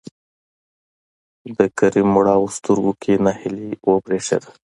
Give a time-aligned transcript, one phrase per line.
[1.57, 4.51] د کريم مړاوو سترګو کې نهيلي وبرېښېده.